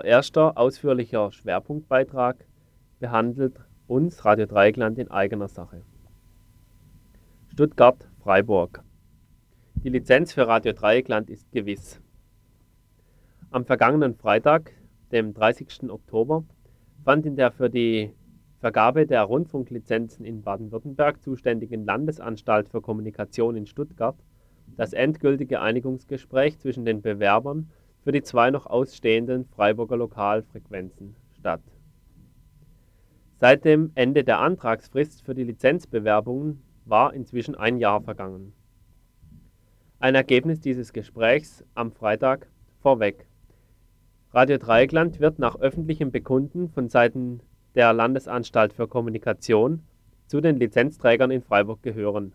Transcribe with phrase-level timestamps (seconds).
[0.00, 2.46] Erster ausführlicher Schwerpunktbeitrag
[3.00, 5.82] behandelt uns Radio Dreieckland in eigener Sache.
[7.48, 8.82] Stuttgart-Freiburg.
[9.74, 12.00] Die Lizenz für Radio Dreieckland ist gewiss.
[13.50, 14.72] Am vergangenen Freitag,
[15.10, 15.90] dem 30.
[15.90, 16.44] Oktober,
[17.04, 18.14] fand in der für die
[18.60, 24.16] Vergabe der Rundfunklizenzen in Baden-Württemberg zuständigen Landesanstalt für Kommunikation in Stuttgart
[24.76, 27.70] das endgültige Einigungsgespräch zwischen den Bewerbern
[28.04, 31.62] für die zwei noch ausstehenden Freiburger Lokalfrequenzen statt.
[33.40, 38.52] Seit dem Ende der Antragsfrist für die Lizenzbewerbungen war inzwischen ein Jahr vergangen.
[39.98, 42.48] Ein Ergebnis dieses Gesprächs am Freitag
[42.80, 43.26] vorweg.
[44.32, 47.40] Radio Dreieckland wird nach öffentlichem Bekunden von Seiten
[47.74, 49.82] der Landesanstalt für Kommunikation
[50.26, 52.32] zu den Lizenzträgern in Freiburg gehören.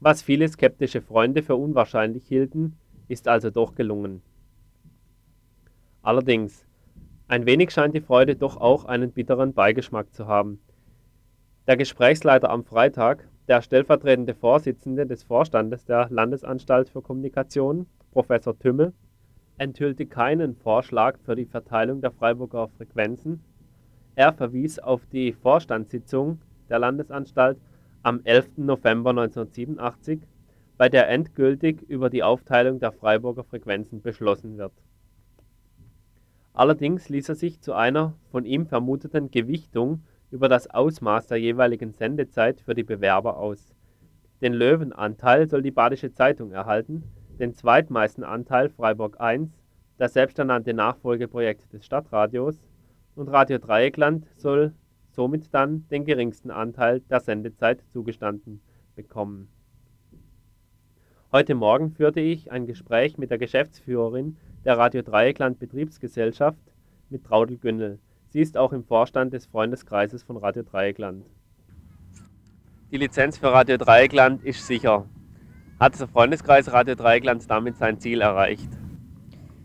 [0.00, 2.76] Was viele skeptische Freunde für unwahrscheinlich hielten,
[3.08, 4.22] ist also doch gelungen.
[6.04, 6.66] Allerdings,
[7.28, 10.60] ein wenig scheint die Freude doch auch einen bitteren Beigeschmack zu haben.
[11.68, 18.92] Der Gesprächsleiter am Freitag, der stellvertretende Vorsitzende des Vorstandes der Landesanstalt für Kommunikation, Professor Tümmel,
[19.58, 23.44] enthüllte keinen Vorschlag für die Verteilung der Freiburger Frequenzen.
[24.16, 27.58] Er verwies auf die Vorstandssitzung der Landesanstalt
[28.02, 28.56] am 11.
[28.56, 30.18] November 1987,
[30.76, 34.72] bei der endgültig über die Aufteilung der Freiburger Frequenzen beschlossen wird
[36.54, 41.92] Allerdings ließ er sich zu einer von ihm vermuteten Gewichtung über das Ausmaß der jeweiligen
[41.92, 43.74] Sendezeit für die Bewerber aus.
[44.42, 47.04] Den Löwenanteil soll die Badische Zeitung erhalten,
[47.38, 49.50] den zweitmeisten Anteil Freiburg 1,
[49.98, 52.56] das selbsternannte Nachfolgeprojekt des Stadtradios,
[53.14, 54.72] und Radio Dreieckland soll
[55.10, 58.62] somit dann den geringsten Anteil der Sendezeit zugestanden
[58.94, 59.48] bekommen.
[61.30, 66.58] Heute Morgen führte ich ein Gespräch mit der Geschäftsführerin der Radio Dreieckland Betriebsgesellschaft
[67.10, 67.98] mit Traudel Günnel.
[68.28, 71.26] Sie ist auch im Vorstand des Freundeskreises von Radio Dreieckland.
[72.90, 75.06] Die Lizenz für Radio Dreieckland ist sicher.
[75.80, 78.68] Hat der Freundeskreis Radio Dreieckland damit sein Ziel erreicht?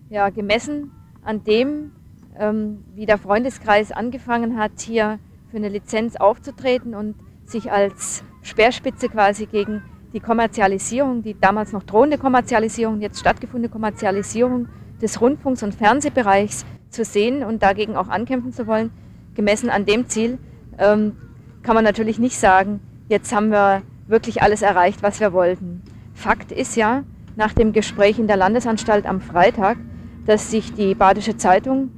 [0.10, 0.92] Ja, gemessen
[1.24, 1.92] an dem,
[2.40, 5.20] ähm, wie der Freundeskreis angefangen hat, hier
[5.52, 7.16] für eine Lizenz aufzutreten und
[7.46, 14.68] sich als Speerspitze quasi gegen die Kommerzialisierung, die damals noch drohende Kommerzialisierung, jetzt stattgefundene Kommerzialisierung
[15.02, 18.92] des Rundfunks- und Fernsehbereichs zu sehen und dagegen auch ankämpfen zu wollen,
[19.36, 20.38] gemessen an dem Ziel,
[20.78, 21.16] ähm,
[21.64, 25.82] kann man natürlich nicht sagen, jetzt haben wir wirklich alles erreicht, was wir wollten.
[26.14, 27.04] Fakt ist ja,
[27.36, 29.78] nach dem Gespräch in der Landesanstalt am Freitag,
[30.26, 31.92] dass sich die Badische Zeitung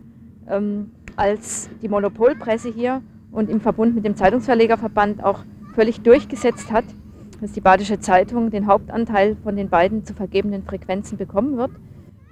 [0.49, 3.01] ähm, als die Monopolpresse hier
[3.31, 5.39] und im Verbund mit dem Zeitungsverlegerverband auch
[5.75, 6.85] völlig durchgesetzt hat,
[7.41, 11.71] dass die Badische Zeitung den Hauptanteil von den beiden zu vergebenen Frequenzen bekommen wird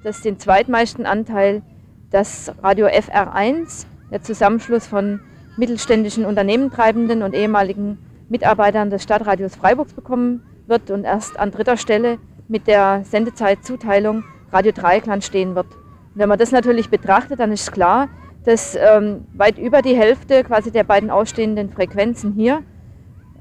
[0.04, 1.62] dass den zweitmeisten Anteil
[2.10, 5.20] das Radio FR1, der Zusammenschluss von
[5.58, 7.98] mittelständischen Unternehmentreibenden und ehemaligen
[8.30, 14.72] Mitarbeitern des Stadtradios Freiburgs bekommen wird und erst an dritter Stelle mit der Sendezeitzuteilung Radio
[14.72, 15.68] Dreieckland stehen wird.
[15.68, 18.10] Und wenn man das natürlich betrachtet, dann ist klar,
[18.46, 22.64] dass ähm, weit über die Hälfte quasi der beiden ausstehenden Frequenzen hier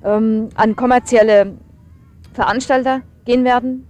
[0.05, 1.55] ähm, an kommerzielle
[2.33, 3.87] Veranstalter gehen werden.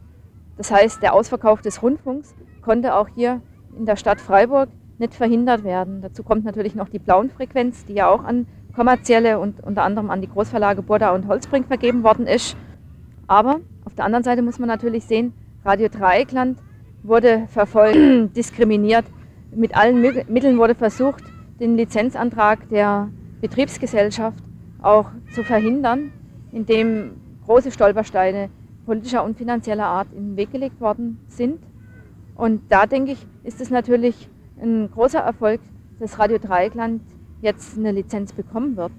[0.58, 2.34] Das heißt, der Ausverkauf des Rundfunks
[2.66, 3.40] konnte auch hier
[3.78, 4.68] in der Stadt Freiburg
[4.98, 6.02] nicht verhindert werden.
[6.02, 10.10] Dazu kommt natürlich noch die blauen Frequenz, die ja auch an kommerzielle und unter anderem
[10.10, 12.56] an die Großverlage Burda und Holzbrink vergeben worden ist.
[13.28, 15.32] Aber auf der anderen Seite muss man natürlich sehen,
[15.64, 16.58] Radio Dreieckland
[17.04, 17.96] wurde verfolgt,
[18.36, 19.04] diskriminiert.
[19.54, 21.22] Mit allen Mitteln wurde versucht,
[21.60, 23.10] den Lizenzantrag der
[23.40, 24.42] Betriebsgesellschaft
[24.82, 26.10] auch zu verhindern,
[26.50, 27.12] indem
[27.46, 28.50] große Stolpersteine
[28.84, 31.60] politischer und finanzieller Art in den Weg gelegt worden sind.
[32.36, 34.28] Und da denke ich, ist es natürlich
[34.60, 35.60] ein großer Erfolg,
[35.98, 37.02] dass Radio Dreieckland
[37.40, 38.92] jetzt eine Lizenz bekommen wird.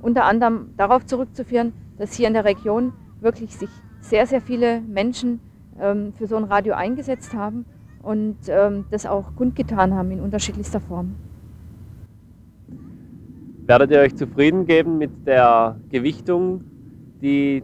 [0.00, 5.40] Unter anderem darauf zurückzuführen, dass hier in der Region wirklich sich sehr, sehr viele Menschen
[5.80, 7.64] ähm, für so ein Radio eingesetzt haben
[8.02, 11.14] und ähm, das auch kundgetan haben in unterschiedlichster Form.
[13.66, 16.64] Werdet ihr euch zufrieden geben mit der Gewichtung,
[17.20, 17.62] die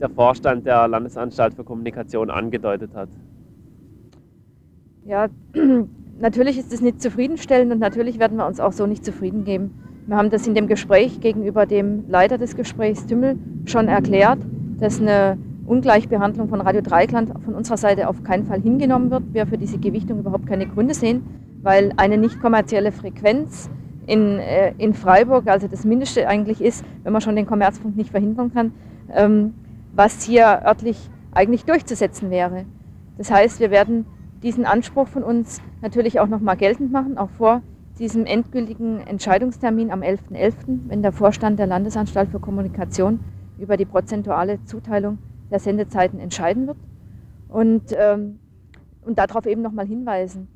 [0.00, 3.10] der Vorstand der Landesanstalt für Kommunikation angedeutet hat?
[5.06, 5.28] Ja,
[6.20, 9.74] natürlich ist es nicht zufriedenstellend und natürlich werden wir uns auch so nicht zufrieden geben.
[10.06, 14.38] Wir haben das in dem Gespräch gegenüber dem Leiter des Gesprächs Tümmel schon erklärt,
[14.80, 15.36] dass eine
[15.66, 19.22] Ungleichbehandlung von Radio Dreikland von unserer Seite auf keinen Fall hingenommen wird.
[19.32, 21.22] Wir für diese Gewichtung überhaupt keine Gründe sehen,
[21.62, 23.68] weil eine nicht kommerzielle Frequenz
[24.06, 28.10] in, äh, in Freiburg, also das Mindeste eigentlich ist, wenn man schon den Kommerzpunkt nicht
[28.10, 28.72] verhindern kann,
[29.14, 29.52] ähm,
[29.94, 30.98] was hier örtlich
[31.32, 32.64] eigentlich durchzusetzen wäre.
[33.18, 34.06] Das heißt, wir werden
[34.44, 37.62] diesen Anspruch von uns natürlich auch nochmal geltend machen, auch vor
[37.98, 40.54] diesem endgültigen Entscheidungstermin am 11.11., .11.,
[40.88, 43.20] wenn der Vorstand der Landesanstalt für Kommunikation
[43.58, 45.18] über die prozentuale Zuteilung
[45.50, 46.76] der Sendezeiten entscheiden wird.
[47.48, 48.38] Und, ähm,
[49.02, 50.48] und darauf eben nochmal hinweisen.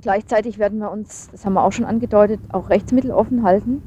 [0.00, 3.82] Gleichzeitig werden wir uns, das haben wir auch schon angedeutet, auch Rechtsmittel offen halten.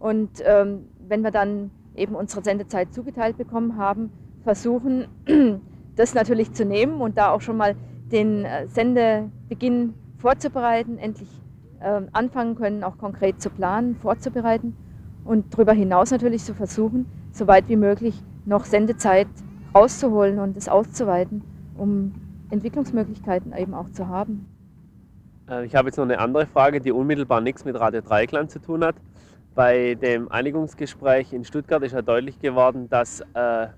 [0.00, 4.10] Und ähm, wenn wir dann eben unsere Sendezeit zugeteilt bekommen haben,
[4.42, 5.06] versuchen,
[5.96, 7.74] das natürlich zu nehmen und da auch schon mal
[8.10, 11.28] den äh, Sendebeginn vorzubereiten, endlich
[11.80, 14.76] äh, anfangen können, auch konkret zu planen, vorzubereiten
[15.24, 18.14] und darüber hinaus natürlich zu versuchen, so weit wie möglich
[18.44, 19.28] noch Sendezeit
[19.74, 21.42] rauszuholen und es auszuweiten,
[21.76, 22.14] um
[22.50, 24.46] Entwicklungsmöglichkeiten eben auch zu haben.
[25.48, 28.60] Äh, ich habe jetzt noch eine andere Frage, die unmittelbar nichts mit Radio Dreieckland zu
[28.60, 28.96] tun hat.
[29.54, 33.68] Bei dem Einigungsgespräch in Stuttgart ist ja deutlich geworden, dass äh,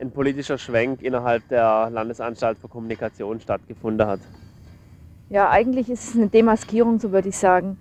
[0.00, 4.20] ein politischer Schwenk innerhalb der Landesanstalt für Kommunikation stattgefunden hat.
[5.28, 7.78] Ja, eigentlich ist es eine Demaskierung, so würde ich sagen.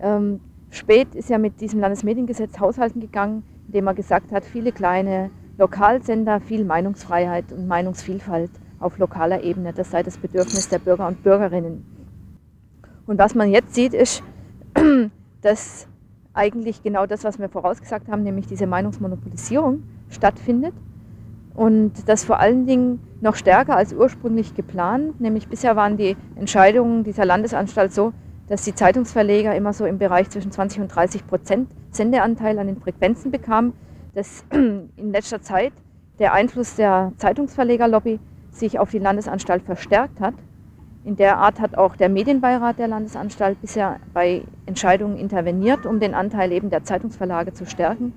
[0.00, 0.40] Ähm,
[0.70, 6.40] Spät ist ja mit diesem Landesmediengesetz haushalten gegangen, indem er gesagt hat, viele kleine Lokalsender,
[6.40, 9.72] viel Meinungsfreiheit und Meinungsvielfalt auf lokaler Ebene.
[9.72, 11.84] Das sei das Bedürfnis der Bürger und Bürgerinnen.
[13.06, 14.22] Und was man jetzt sieht, ist,
[15.42, 15.86] dass
[16.32, 20.74] eigentlich genau das, was wir vorausgesagt haben, nämlich diese Meinungsmonopolisierung stattfindet
[21.54, 25.20] und das vor allen Dingen noch stärker als ursprünglich geplant.
[25.20, 28.12] Nämlich bisher waren die Entscheidungen dieser Landesanstalt so,
[28.48, 32.80] dass die Zeitungsverleger immer so im Bereich zwischen 20 und 30 Prozent Sendeanteil an den
[32.80, 33.72] Frequenzen bekamen,
[34.14, 35.72] dass in letzter Zeit
[36.18, 38.18] der Einfluss der Zeitungsverlegerlobby
[38.50, 40.34] sich auf die Landesanstalt verstärkt hat.
[41.04, 46.14] In der Art hat auch der Medienbeirat der Landesanstalt bisher bei Entscheidungen interveniert, um den
[46.14, 48.12] Anteil eben der Zeitungsverlage zu stärken.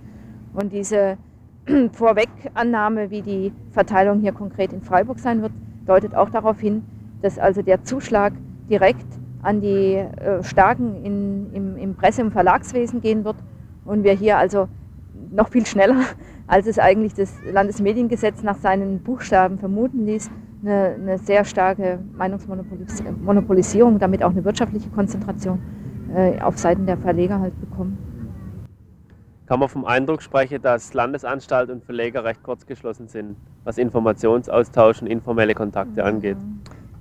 [0.54, 1.18] Und diese
[1.94, 5.54] Vorwegannahme, wie die Verteilung hier konkret in Freiburg sein wird,
[5.86, 6.84] deutet auch darauf hin,
[7.22, 8.34] dass also der Zuschlag
[8.70, 9.06] direkt
[9.42, 13.38] an die äh, Starken in, im, im Presse- und Verlagswesen gehen wird
[13.86, 14.68] und wir hier also
[15.32, 16.02] noch viel schneller,
[16.48, 20.32] als es eigentlich das Landesmediengesetz nach seinen Buchstaben vermuten ließ,
[20.64, 25.60] eine, eine sehr starke Meinungsmonopolisierung, damit auch eine wirtschaftliche Konzentration
[26.14, 27.98] äh, auf Seiten der Verleger halt bekommen
[29.54, 35.08] kann man vom Eindruck sprechen, dass Landesanstalt und Verleger recht kurzgeschlossen sind, was Informationsaustausch und
[35.08, 36.08] informelle Kontakte mhm.
[36.08, 36.38] angeht.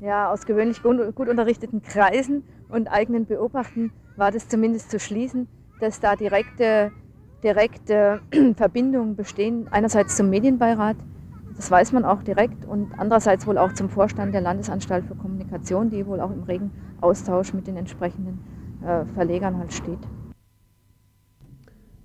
[0.02, 5.48] Ja, aus gewöhnlich gut unterrichteten Kreisen und eigenen Beobachten war das zumindest zu schließen,
[5.80, 6.92] dass da direkte,
[7.42, 8.20] direkte
[8.58, 9.68] Verbindungen bestehen.
[9.70, 10.96] Einerseits zum Medienbeirat,
[11.56, 15.88] das weiß man auch direkt, und andererseits wohl auch zum Vorstand der Landesanstalt für Kommunikation,
[15.88, 16.70] die wohl auch im regen
[17.00, 18.42] Austausch mit den entsprechenden
[18.84, 20.00] äh, Verlegern halt steht.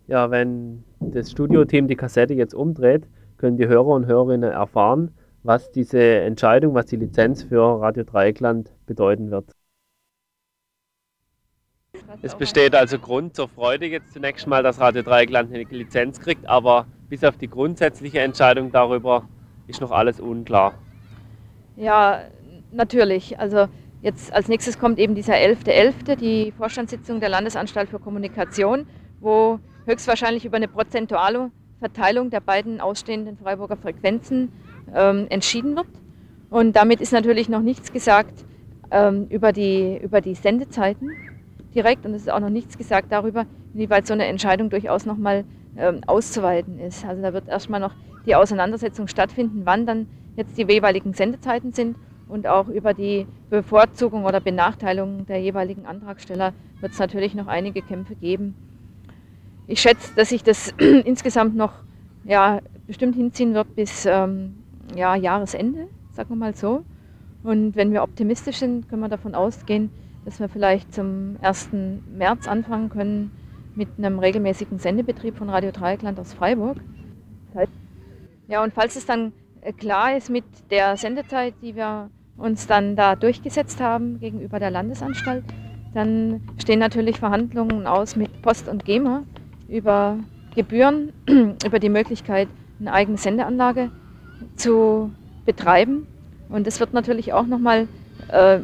[0.07, 3.07] Ja, wenn das Studioteam die Kassette jetzt umdreht,
[3.37, 5.11] können die Hörer und Hörerinnen erfahren,
[5.43, 9.51] was diese Entscheidung, was die Lizenz für Radio Dreieckland bedeuten wird.
[12.21, 16.47] Es besteht also Grund zur Freude jetzt zunächst mal, dass Radio Dreieckland eine Lizenz kriegt,
[16.47, 19.27] aber bis auf die grundsätzliche Entscheidung darüber
[19.67, 20.73] ist noch alles unklar.
[21.75, 22.21] Ja,
[22.71, 23.37] natürlich.
[23.39, 23.67] Also
[24.01, 28.87] jetzt als nächstes kommt eben dieser 11.11., .11., die Vorstandssitzung der Landesanstalt für Kommunikation,
[29.19, 31.49] wo höchstwahrscheinlich über eine prozentuale
[31.79, 34.51] Verteilung der beiden ausstehenden Freiburger Frequenzen
[34.93, 35.87] ähm, entschieden wird.
[36.49, 38.45] Und damit ist natürlich noch nichts gesagt
[38.91, 41.09] ähm, über, die, über die Sendezeiten
[41.73, 45.45] direkt und es ist auch noch nichts gesagt darüber, inwieweit so eine Entscheidung durchaus nochmal
[45.77, 47.05] ähm, auszuweiten ist.
[47.05, 47.93] Also da wird erstmal noch
[48.25, 51.95] die Auseinandersetzung stattfinden, wann dann jetzt die jeweiligen Sendezeiten sind
[52.27, 57.81] und auch über die Bevorzugung oder Benachteiligung der jeweiligen Antragsteller wird es natürlich noch einige
[57.81, 58.55] Kämpfe geben
[59.67, 61.73] ich schätze, dass sich das insgesamt noch
[62.23, 64.55] ja, bestimmt hinziehen wird bis ähm,
[64.95, 66.83] ja, Jahresende, sagen wir mal so.
[67.43, 69.91] Und wenn wir optimistisch sind, können wir davon ausgehen,
[70.25, 71.69] dass wir vielleicht zum 1.
[72.17, 73.31] März anfangen können
[73.75, 76.77] mit einem regelmäßigen Sendebetrieb von Radio Dreieckland aus Freiburg.
[78.47, 82.95] Ja, und falls es dann äh, klar ist mit der Sendezeit, die wir uns dann
[82.95, 85.43] da durchgesetzt haben gegenüber der Landesanstalt,
[85.93, 89.23] dann stehen natürlich Verhandlungen aus mit Post und GEMA
[89.67, 90.17] über
[90.55, 91.13] Gebühren,
[91.65, 92.47] über die Möglichkeit,
[92.79, 93.91] eine eigene Sendeanlage
[94.55, 95.11] zu
[95.45, 96.07] betreiben.
[96.49, 97.87] Und das wird natürlich auch nochmal
[98.29, 98.59] äh,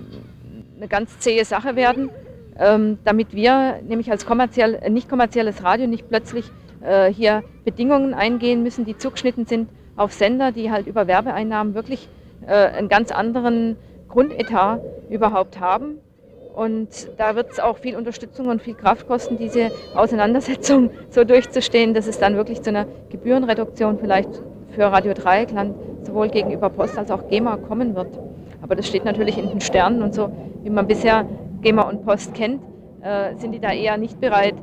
[0.77, 2.09] eine ganz zähe Sache werden,
[2.57, 6.49] ähm, damit wir nämlich als kommerziell, äh, nicht kommerzielles Radio nicht plötzlich
[6.81, 12.09] äh, hier Bedingungen eingehen müssen, die zugeschnitten sind auf Sender, die halt über Werbeeinnahmen wirklich
[12.45, 15.99] äh, einen ganz anderen Grundetat überhaupt haben.
[16.53, 21.93] Und da wird es auch viel Unterstützung und viel Kraft kosten, diese Auseinandersetzung so durchzustehen,
[21.93, 24.29] dass es dann wirklich zu einer Gebührenreduktion vielleicht
[24.69, 28.19] für Radio Dreieckland sowohl gegenüber Post als auch GEMA kommen wird.
[28.61, 30.31] Aber das steht natürlich in den Sternen und so,
[30.63, 31.25] wie man bisher
[31.61, 32.61] GEMA und Post kennt,
[33.01, 34.55] äh, sind die da eher nicht bereit,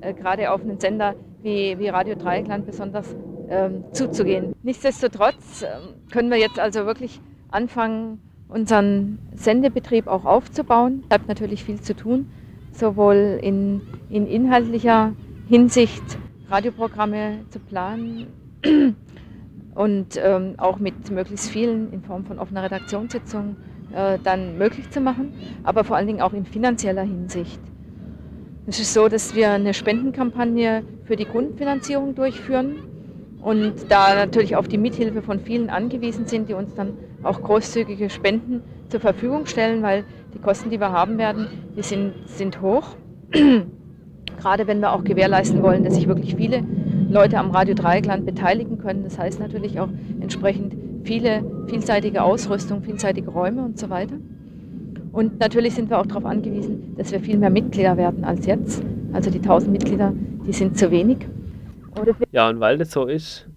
[0.00, 3.16] äh, gerade auf einen Sender wie, wie Radio Dreieckland besonders
[3.48, 4.54] ähm, zuzugehen.
[4.62, 5.68] Nichtsdestotrotz äh,
[6.12, 11.00] können wir jetzt also wirklich anfangen, unseren Sendebetrieb auch aufzubauen.
[11.02, 12.30] Es bleibt natürlich viel zu tun,
[12.72, 15.12] sowohl in, in inhaltlicher
[15.48, 16.02] Hinsicht
[16.50, 18.26] Radioprogramme zu planen
[19.74, 23.56] und ähm, auch mit möglichst vielen in Form von offener Redaktionssitzung
[23.94, 27.60] äh, dann möglich zu machen, aber vor allen Dingen auch in finanzieller Hinsicht.
[28.66, 32.76] Es ist so, dass wir eine Spendenkampagne für die Grundfinanzierung durchführen
[33.42, 38.10] und da natürlich auf die Mithilfe von vielen angewiesen sind, die uns dann auch großzügige
[38.10, 40.04] Spenden zur Verfügung stellen, weil
[40.34, 42.96] die Kosten, die wir haben werden, die sind, sind hoch.
[44.40, 46.62] Gerade wenn wir auch gewährleisten wollen, dass sich wirklich viele
[47.10, 49.02] Leute am Radio Dreieckland beteiligen können.
[49.02, 49.88] Das heißt natürlich auch
[50.20, 54.14] entsprechend viele vielseitige Ausrüstung, vielseitige Räume und so weiter.
[55.12, 58.82] Und natürlich sind wir auch darauf angewiesen, dass wir viel mehr Mitglieder werden als jetzt.
[59.12, 60.12] Also die 1000 Mitglieder,
[60.46, 61.18] die sind zu wenig.
[62.32, 63.48] Ja, und weil das so ist,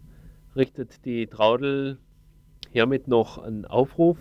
[0.55, 1.97] richtet die Traudel
[2.71, 4.17] hiermit noch einen Aufruf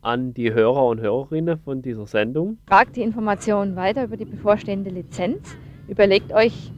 [0.00, 2.58] an die Hörer und Hörerinnen von dieser Sendung.
[2.66, 5.56] Fragt die Informationen weiter über die bevorstehende Lizenz.
[5.88, 6.72] Überlegt euch,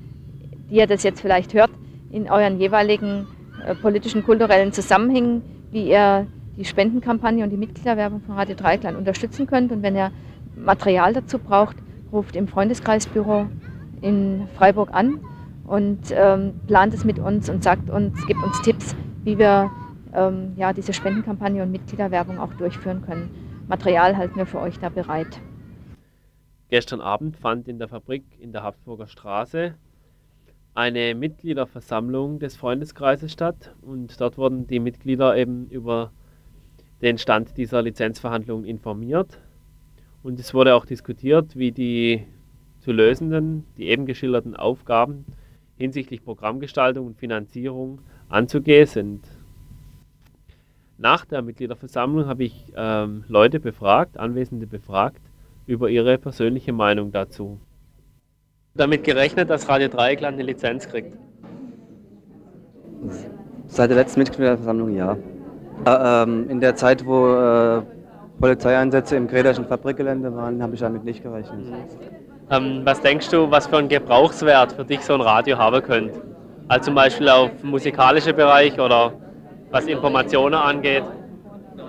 [0.71, 1.71] die ihr das jetzt vielleicht hört,
[2.11, 3.27] in euren jeweiligen
[3.65, 9.47] äh, politischen, kulturellen Zusammenhängen, wie ihr die Spendenkampagne und die Mitgliederwerbung von Radio Dreikland unterstützen
[9.47, 9.71] könnt.
[9.71, 10.11] Und wenn ihr
[10.57, 11.77] Material dazu braucht,
[12.13, 13.47] ruft im Freundeskreisbüro
[14.01, 15.21] in Freiburg an
[15.71, 19.71] und ähm, plant es mit uns und sagt uns, gibt uns Tipps, wie wir
[20.13, 23.31] ähm, ja, diese Spendenkampagne und Mitgliederwerbung auch durchführen können.
[23.69, 25.41] Material halten wir für euch da bereit.
[26.71, 29.77] Gestern Abend fand in der Fabrik in der Habsburger Straße
[30.75, 36.11] eine Mitgliederversammlung des Freundeskreises statt und dort wurden die Mitglieder eben über
[37.01, 39.39] den Stand dieser Lizenzverhandlungen informiert.
[40.25, 42.27] Und es wurde auch diskutiert, wie die
[42.81, 45.27] zu lösenden, die eben geschilderten Aufgaben
[45.81, 49.25] hinsichtlich Programmgestaltung und Finanzierung anzugehen sind.
[50.99, 55.23] Nach der Mitgliederversammlung habe ich ähm, Leute befragt, Anwesende befragt,
[55.67, 57.59] über ihre persönliche Meinung dazu.
[58.75, 61.17] Damit gerechnet, dass Radio Dreieckland eine Lizenz kriegt?
[63.67, 65.17] Seit der letzten Mitgliederversammlung ja.
[65.87, 67.83] Äh, ähm, in der Zeit, wo äh,
[68.39, 71.65] Polizeieinsätze im Grederschen Fabrikgelände waren, habe ich damit nicht gerechnet.
[71.65, 72.20] Mhm.
[72.51, 76.21] Ähm, was denkst du, was für einen Gebrauchswert für dich so ein Radio haben könnte?
[76.67, 79.13] Also zum Beispiel auf musikalischer Bereich oder
[79.71, 81.05] was Informationen angeht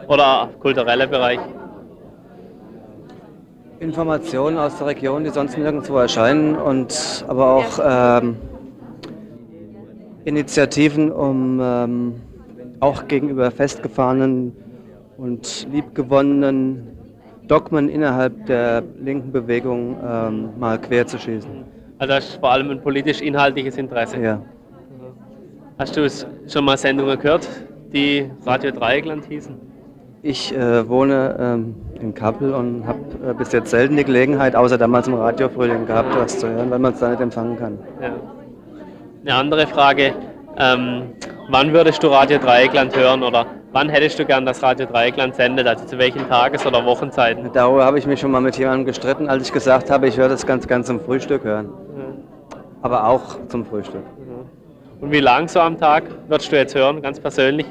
[0.07, 1.39] oder kulturelle Bereich?
[3.79, 8.37] Informationen aus der Region, die sonst nirgendwo erscheinen und aber auch ähm,
[10.25, 12.21] Initiativen, um ähm,
[12.79, 14.55] auch gegenüber festgefahrenen
[15.17, 16.90] und liebgewonnenen
[17.51, 21.65] Dogmen innerhalb der linken Bewegung ähm, mal quer zu schießen.
[21.99, 24.21] Also das ist vor allem ein politisch-inhaltliches Interesse.
[24.21, 24.41] Ja.
[25.77, 26.07] Hast du
[26.47, 27.45] schon mal Sendungen gehört,
[27.91, 29.53] die Radio Dreieckland hießen?
[30.23, 34.77] Ich äh, wohne ähm, in Kappel und habe äh, bis jetzt selten die Gelegenheit, außer
[34.77, 37.77] damals im Radiofrühling gehabt, was zu hören, weil man es da nicht empfangen kann.
[38.01, 38.13] Ja.
[39.23, 40.13] Eine andere Frage,
[40.57, 41.09] ähm,
[41.49, 45.67] wann würdest du Radio Dreieckland hören oder wann hättest du gern das Radio Dreieckland sendet,
[45.67, 47.49] also zu welchen Tages- oder Wochenzeiten?
[47.53, 50.29] Darüber habe ich mich schon mal mit jemandem gestritten, als ich gesagt habe, ich würde
[50.29, 51.65] das ganz, ganz zum Frühstück hören.
[51.67, 52.23] Mhm.
[52.81, 54.03] Aber auch zum Frühstück.
[54.17, 55.01] Mhm.
[55.01, 57.65] Und wie lang so am Tag würdest du jetzt hören, ganz persönlich?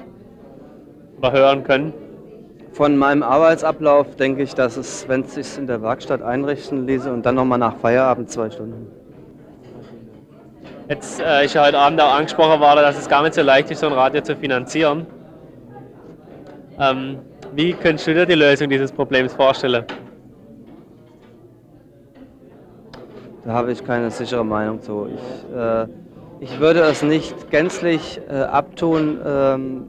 [1.18, 1.92] Oder hören können?
[2.72, 7.12] Von meinem Arbeitsablauf denke ich, dass es, wenn es sich in der Werkstatt einrichten ließe
[7.12, 8.86] und dann nochmal nach Feierabend zwei Stunden.
[10.88, 13.70] Jetzt äh, ist ja heute Abend auch angesprochen worden, dass es gar nicht so leicht
[13.70, 15.06] ist, so ein Radio zu finanzieren.
[16.80, 17.18] Ähm,
[17.54, 19.84] wie könntest du dir die Lösung dieses Problems vorstellen?
[23.44, 25.08] Da habe ich keine sichere Meinung zu.
[25.14, 25.86] Ich, äh,
[26.40, 29.82] ich würde es nicht gänzlich äh, abtun, ähm,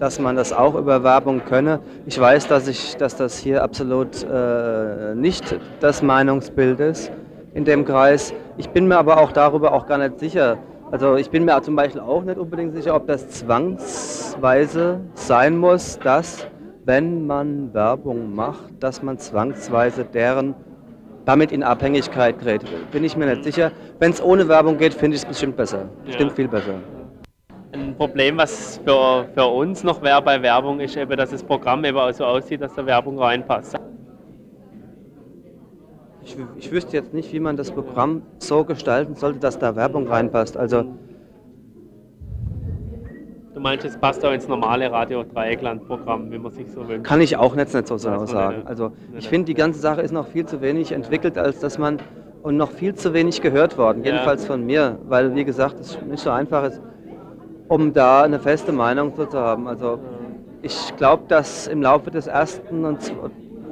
[0.00, 1.78] dass man das auch über Werbung könne.
[2.06, 7.12] Ich weiß, dass, ich, dass das hier absolut äh, nicht das Meinungsbild ist
[7.54, 8.34] in dem Kreis.
[8.56, 10.58] Ich bin mir aber auch darüber auch gar nicht sicher.
[10.90, 15.98] Also ich bin mir zum Beispiel auch nicht unbedingt sicher, ob das zwangsweise sein muss,
[15.98, 16.46] dass
[16.86, 20.54] wenn man Werbung macht, dass man zwangsweise deren
[21.26, 22.62] damit in Abhängigkeit gerät.
[22.90, 23.70] Bin ich mir nicht sicher.
[23.98, 25.90] Wenn es ohne Werbung geht, finde ich es bestimmt besser.
[26.06, 26.36] Bestimmt ja.
[26.36, 26.74] viel besser.
[27.72, 31.84] Ein Problem, was für, für uns noch wäre bei Werbung, ist eben, dass das Programm
[31.84, 33.76] eben auch so aussieht, dass da Werbung reinpasst.
[36.28, 40.06] Ich, ich wüsste jetzt nicht, wie man das Programm so gestalten sollte, dass da Werbung
[40.08, 40.56] reinpasst.
[40.58, 40.84] Also
[43.54, 47.04] Du meinst, es passt auch ins normale Radio Dreieckland-Programm, wie man sich so wünscht?
[47.04, 48.58] Kann ich auch jetzt nicht so genau sagen.
[48.58, 48.68] nicht.
[48.68, 49.24] Also Nicht.
[49.24, 51.98] ich finde, die ganze Sache ist noch viel zu wenig entwickelt, als dass man
[52.42, 54.12] und noch viel zu wenig gehört worden, Ja.
[54.12, 56.80] jedenfalls von mir, weil wie gesagt, es nicht so einfach ist,
[57.66, 59.66] um da eine feste Meinung zu haben.
[59.66, 59.98] Also
[60.62, 63.00] ich glaube, dass im Laufe des ersten und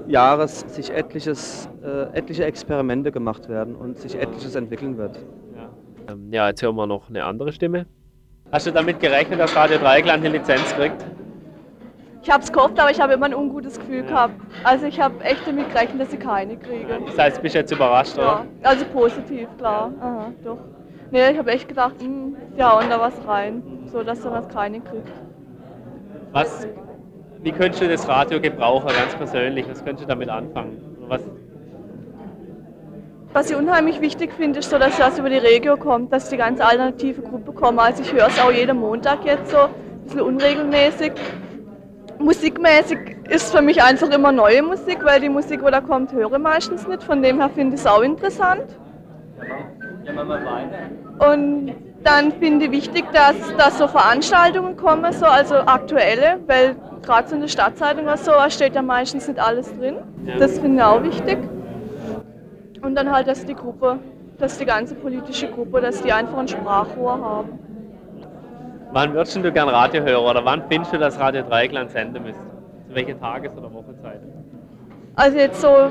[0.07, 5.19] Jahres sich etliches, äh, etliche Experimente gemacht werden und sich etliches entwickeln wird.
[5.57, 6.13] Ja.
[6.13, 7.87] Ähm, ja, jetzt hören wir noch eine andere Stimme.
[8.53, 11.05] Hast du damit gerechnet, dass Radio Dreieckland eine Lizenz kriegt?
[12.23, 14.35] Ich habe es gehofft, aber ich habe immer ein ungutes Gefühl gehabt.
[14.65, 16.99] Also ich habe echt damit gerechnet, dass ich keine kriege.
[17.07, 18.47] Das heißt, bist du jetzt überrascht, Ja, oder?
[18.69, 19.93] also positiv, klar.
[20.01, 20.59] Aha, doch.
[21.13, 24.49] Nee, ich habe echt gedacht, hm, ja, und da was rein, so dass er was
[24.49, 25.09] keine kriegt.
[26.33, 26.67] Was,
[27.47, 29.69] wie könntest du das Radio gebrauchen, ganz persönlich?
[29.71, 30.79] Was könntest du damit anfangen?
[31.07, 31.21] Was,
[33.33, 36.39] Was ich unheimlich wichtig finde, ist so, dass das über die Regio kommt, dass die
[36.39, 37.79] ganze alternative Gruppe kommt.
[37.79, 39.71] Also ich höre es auch jeden Montag jetzt so, ein
[40.03, 41.13] bisschen unregelmäßig.
[42.19, 42.99] Musikmäßig
[43.29, 46.39] ist für mich einfach immer neue Musik, weil die Musik, wo da kommt, höre ich
[46.39, 47.05] meistens nicht.
[47.05, 48.77] Von dem her finde ich es auch interessant.
[51.31, 57.29] Und dann finde ich wichtig, dass, dass so Veranstaltungen kommen, so, also aktuelle, weil gerade
[57.29, 59.97] so in der Stadtzeitung oder so steht ja meistens nicht alles drin.
[60.39, 61.39] Das finde ich auch wichtig.
[62.83, 63.99] Und dann halt, dass die Gruppe,
[64.39, 67.59] dass die ganze politische Gruppe, dass die einfach ein Sprachrohr haben.
[68.93, 72.43] wann würdest du gern Radio hören oder wann findest du, dass Radio Dreieckland senden müsste?
[72.89, 74.21] Zu welcher Tages- oder Wochenzeit?
[75.17, 75.91] Also jetzt so,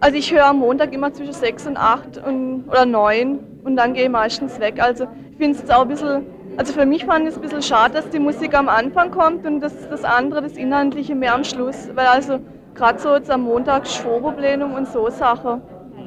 [0.00, 3.94] also ich höre am Montag immer zwischen 6 und 8 und, oder 9 und dann
[3.94, 4.80] gehe ich meistens weg.
[4.80, 6.26] Also ich finde es jetzt auch ein bisschen,
[6.56, 9.46] also für mich fand ich es ein bisschen schade, dass die Musik am Anfang kommt
[9.46, 11.88] und das, das andere, das Inhaltliche mehr am Schluss.
[11.94, 12.40] Weil also
[12.74, 15.62] gerade so jetzt am Montag Schwurplenum und so Sachen.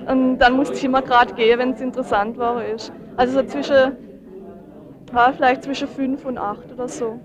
[0.08, 2.64] Und dann musste ich immer gerade gehen, wenn es interessant war.
[2.64, 2.92] Ist.
[3.18, 3.98] Also so zwischen,
[5.14, 7.20] ja, vielleicht zwischen 5 und 8 oder so.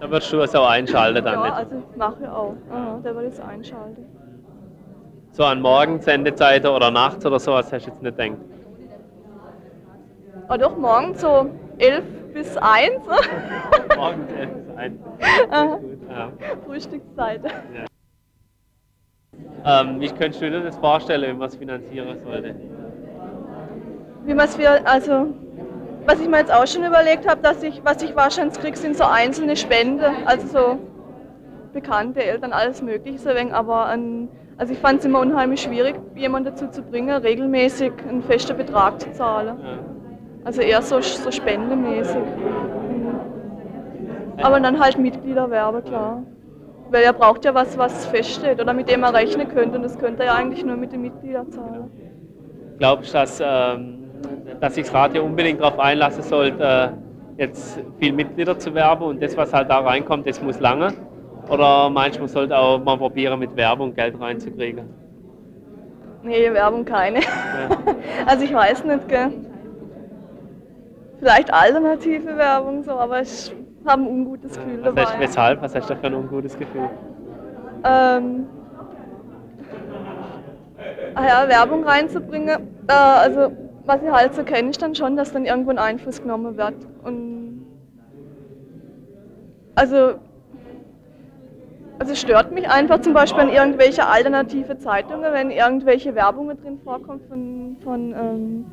[0.00, 1.54] Da würdest du es auch einschalten dann Ja, nicht.
[1.54, 2.54] also mache ich auch.
[2.70, 4.04] Aha, der würde ich einschalten.
[5.36, 8.38] So an Morgensendezeiten oder nachts oder sowas hast du jetzt nicht gedacht.
[10.48, 12.90] Aber doch morgen so 11 bis 1,
[13.96, 14.94] Morgens 11 bis 1.
[15.50, 15.76] Aha.
[15.76, 16.32] Gut, ja.
[16.66, 17.42] Frühstückszeit.
[19.68, 22.54] Ähm, wie könntest du dir das vorstellen, wie man es finanzieren sollte?
[24.24, 25.34] Wie man es also
[26.06, 28.96] was ich mir jetzt auch schon überlegt habe, dass ich, was ich wahrscheinlich kriege, sind
[28.96, 30.78] so einzelne Spenden, also so
[31.72, 35.62] bekannte Eltern, alles Mögliche, so ein wenig, aber an, also ich fand es immer unheimlich
[35.62, 39.58] schwierig, jemanden dazu zu bringen, regelmäßig einen festen Betrag zu zahlen.
[39.62, 39.78] Ja.
[40.44, 42.16] Also eher so, so spendemäßig.
[42.16, 43.18] Mhm.
[44.42, 46.22] Aber dann halt Mitgliederwerbe, klar.
[46.90, 49.98] Weil er braucht ja was, was feststeht oder mit dem er rechnen könnte und das
[49.98, 51.90] könnte er ja eigentlich nur mit den Mitgliedern zahlen.
[52.78, 53.98] Glaubst du, dass, ähm,
[54.60, 59.22] dass sich das Radio unbedingt darauf einlassen sollte, äh, jetzt viel Mitglieder zu werben und
[59.22, 60.92] das, was halt da reinkommt, das muss lange?
[61.48, 64.84] Oder meinst du, man sollte auch mal probieren, mit Werbung Geld reinzukriegen?
[66.22, 67.20] Nee, Werbung keine.
[67.20, 67.68] Ja.
[68.26, 69.30] Also ich weiß nicht, gell.
[71.20, 73.52] Vielleicht alternative Werbung so, aber ich
[73.86, 75.20] habe ein ungutes Gefühl Was hast, dabei.
[75.20, 75.62] weshalb?
[75.62, 76.88] Was hast du für ein ungutes Gefühl?
[77.84, 78.46] Ähm,
[81.14, 82.60] ah ja, Werbung reinzubringen.
[82.88, 83.52] Äh, also
[83.86, 86.74] was ich halt so kenne, ist dann schon, dass dann irgendwo ein Einfluss genommen wird.
[87.04, 87.64] Und
[89.76, 90.14] also,
[91.98, 96.78] also es stört mich einfach zum Beispiel an irgendwelche alternative Zeitungen, wenn irgendwelche Werbungen drin
[96.84, 98.66] vorkommt von, von, ähm,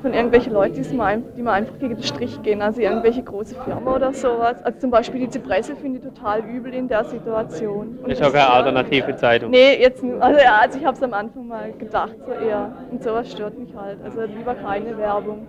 [0.00, 3.88] von irgendwelchen Leuten, die mir, die einfach gegen den Strich gehen, also irgendwelche große Firmen
[3.88, 4.62] oder sowas.
[4.64, 7.98] Also zum Beispiel die Zypresse finde ich total übel in der Situation.
[8.02, 9.50] Und Das ist auch keine alternative Zeitung.
[9.50, 10.02] Nee, jetzt.
[10.20, 12.72] Also ja, also ich habe es am Anfang mal gedacht, so eher.
[12.90, 13.98] Und sowas stört mich halt.
[14.02, 15.46] Also lieber keine Werbung.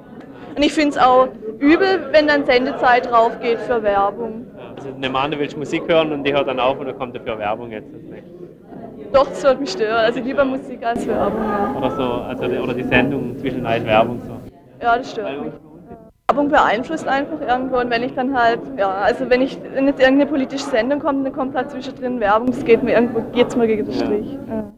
[0.55, 1.27] Und ich finde es auch
[1.59, 4.47] übel, wenn dann Sendezeit drauf geht für Werbung.
[4.79, 7.13] Also eine Mann, du willst Musik hören und die hört dann auf und dann kommt
[7.13, 7.89] dafür Werbung jetzt.
[9.11, 9.97] Doch, das wird mich stören.
[9.97, 11.75] Also lieber Musik als Werbung, ja.
[11.77, 14.33] Oder so, also die, oder die Sendung zwischendurch Werbung so.
[14.81, 15.51] Ja, das stört mich.
[16.29, 19.99] Werbung beeinflusst einfach irgendwo und wenn ich dann halt, ja, also wenn ich, wenn jetzt
[19.99, 23.67] irgendeine politische Sendung kommt, dann kommt halt zwischendrin Werbung, das geht mir irgendwo, geht's mir
[23.67, 24.05] gegen den Ja.
[24.05, 24.37] Strich.
[24.47, 24.71] Ja.